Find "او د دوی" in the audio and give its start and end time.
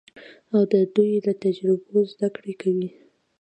0.53-1.13